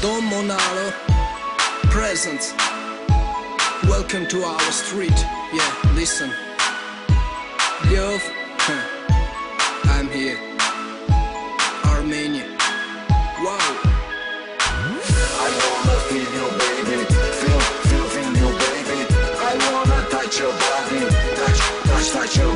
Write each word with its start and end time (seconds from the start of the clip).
Don 0.00 0.22
Mannaro, 0.30 0.92
present. 1.90 2.54
Welcome 3.88 4.28
to 4.28 4.44
our 4.44 4.60
street. 4.70 5.18
Yeah, 5.52 5.92
listen. 5.94 6.30
Love, 7.90 8.22
huh. 8.62 8.82
I'm 9.90 10.08
here. 10.10 10.38
Armenia. 11.84 12.46
Wow. 13.42 13.58
I 15.42 15.48
wanna 15.58 15.98
feel 16.06 16.28
you, 16.36 16.46
baby. 16.62 17.04
Feel, 17.40 17.60
feel, 17.88 18.06
feel 18.14 18.32
you, 18.38 18.50
baby. 18.54 19.00
I 19.50 19.52
wanna 19.72 20.08
touch 20.10 20.38
your 20.38 20.52
body. 20.52 21.00
Touch, 21.34 21.58
touch, 21.90 22.10
touch 22.12 22.36
your 22.36 22.47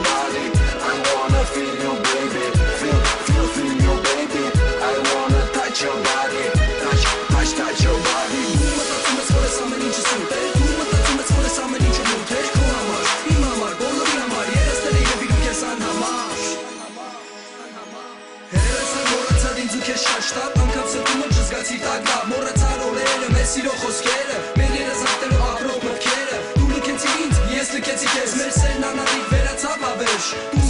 Շաշտապ 19.92 20.54
անգամ 20.62 20.86
սրտումը 20.88 21.26
ճզգացի 21.32 21.74
տակա 21.82 22.14
Մորացար 22.30 22.84
օրերը, 22.86 23.28
մեր 23.34 23.44
սիրո 23.50 23.74
խոսքերը 23.82 24.38
Մեր 24.62 24.72
երազանքներով 24.78 25.44
ապրող 25.50 25.84
մտքերը 25.84 26.40
Դու 26.56 26.70
լքեցի 26.72 27.14
ինձ, 27.26 27.44
ես 27.58 27.76
լքեցի 27.76 28.10
քեզ 28.16 28.34
Մեր 28.40 28.52
սերն 28.56 28.90
անադիկ 28.94 29.30
վերացավ 29.36 29.88
ավերջ 29.92 30.61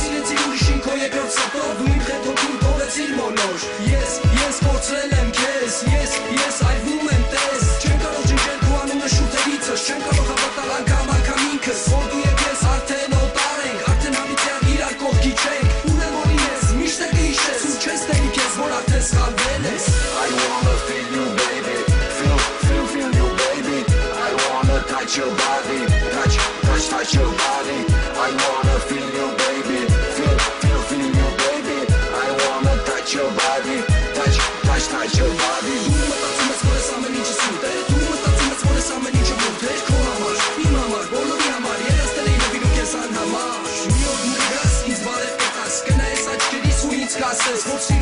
touch 25.12 25.28
your 25.28 25.36
body, 25.36 25.84
touch, 26.08 26.36
touch, 26.64 26.88
touch 26.88 27.14
your 27.14 27.28
body. 27.28 27.78
I 28.16 28.32
wanna 28.32 28.76
feel 28.88 29.04
you, 29.12 29.28
baby, 29.44 29.84
feel, 30.16 30.38
feel, 30.64 30.80
feel 30.88 31.04
you, 31.04 31.28
baby. 31.36 31.84
I 32.16 32.32
wanna 32.40 32.72
touch 32.88 33.12
your 33.12 33.28
body, 33.28 33.76
touch, 34.16 34.36
touch, 34.64 34.88
touch 34.88 35.18
your 35.20 35.28
body. 35.28 35.76
Думаю, 35.84 36.16
танцевать 36.16 36.56
скоро 36.56 36.80
сама 36.80 37.08
не 37.12 37.20
чесута. 37.20 37.68
Думаю, 37.92 38.16
танцевать 38.24 38.58
скоро 38.64 38.80
сама 38.80 39.10
не 39.10 39.20
чебута. 39.28 39.68
Ковамар, 39.86 40.36
имамар, 40.64 41.04
болу 41.12 41.36
ямар, 41.44 41.78
я 41.88 41.92
расстали 42.00 42.30
не 42.32 42.48
виду 42.56 42.68
кесан 42.72 43.08
хамаш. 43.12 43.74
Миот 43.92 44.20
мегас, 44.32 44.74
избавь 44.86 45.28
это, 45.28 45.70
скена 45.76 46.08
и 46.08 46.16
сачки, 46.16 46.56
рисуй, 46.64 47.06
скасес, 47.10 47.66
вот 47.66 47.82
сиро. 47.82 48.01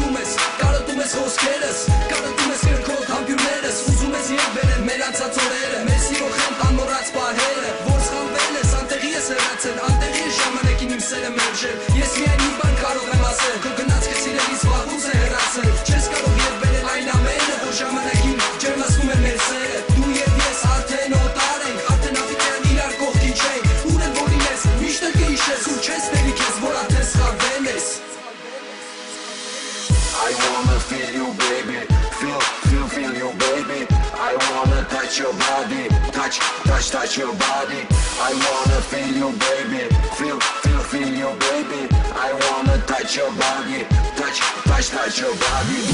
I 30.30 30.52
wanna 30.54 30.78
feel 30.78 31.10
you, 31.10 31.26
baby. 31.34 31.78
Feel, 32.20 32.40
feel, 32.70 32.86
feel 32.86 33.12
you, 33.14 33.30
baby. 33.38 33.86
I 34.14 34.32
wanna 34.50 34.86
touch 34.88 35.18
your 35.18 35.32
body. 35.32 35.88
Touch, 36.12 36.38
touch, 36.68 36.90
touch 36.90 37.18
your 37.18 37.34
body. 37.34 37.82
I 38.20 38.30
wanna 38.44 38.80
feel 38.90 39.10
you, 39.10 39.30
baby. 39.46 39.82
Feel, 40.18 40.38
feel, 40.62 40.78
feel 40.90 41.10
you, 41.22 41.30
baby. 41.50 41.88
I 42.14 42.30
wanna 42.46 42.78
touch 42.86 43.16
your 43.16 43.32
body. 43.32 43.84
Touch, 44.14 44.38
touch, 44.70 44.88
touch 44.90 45.18
your 45.18 45.34
body. 45.34 45.90